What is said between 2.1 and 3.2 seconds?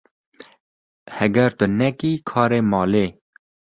karê malê